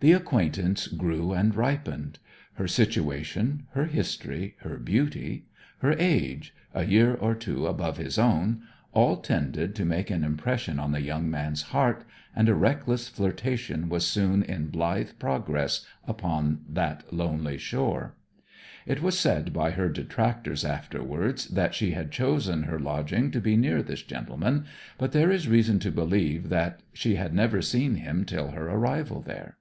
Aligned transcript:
The 0.00 0.12
acquaintance 0.12 0.86
grew 0.86 1.32
and 1.32 1.52
ripened. 1.56 2.20
Her 2.52 2.68
situation, 2.68 3.66
her 3.72 3.86
history, 3.86 4.54
her 4.60 4.76
beauty, 4.76 5.46
her 5.78 5.90
age 5.98 6.54
a 6.72 6.86
year 6.86 7.14
or 7.16 7.34
two 7.34 7.66
above 7.66 7.96
his 7.96 8.16
own 8.16 8.62
all 8.92 9.16
tended 9.16 9.74
to 9.74 9.84
make 9.84 10.08
an 10.08 10.22
impression 10.22 10.78
on 10.78 10.92
the 10.92 11.00
young 11.00 11.28
man's 11.28 11.62
heart, 11.74 12.04
and 12.36 12.48
a 12.48 12.54
reckless 12.54 13.08
flirtation 13.08 13.88
was 13.88 14.06
soon 14.06 14.44
in 14.44 14.68
blithe 14.68 15.18
progress 15.18 15.84
upon 16.06 16.60
that 16.68 17.12
lonely 17.12 17.58
shore. 17.58 18.14
It 18.86 19.02
was 19.02 19.18
said 19.18 19.52
by 19.52 19.72
her 19.72 19.88
detractors 19.88 20.64
afterwards 20.64 21.48
that 21.48 21.74
she 21.74 21.90
had 21.90 22.12
chosen 22.12 22.62
her 22.62 22.78
lodging 22.78 23.32
to 23.32 23.40
be 23.40 23.56
near 23.56 23.82
this 23.82 24.02
gentleman, 24.04 24.64
but 24.96 25.10
there 25.10 25.32
is 25.32 25.48
reason 25.48 25.80
to 25.80 25.90
believe 25.90 26.50
that 26.50 26.84
she 26.92 27.16
had 27.16 27.34
never 27.34 27.60
seen 27.60 27.96
him 27.96 28.24
till 28.24 28.52
her 28.52 28.68
arrival 28.70 29.20
there. 29.22 29.56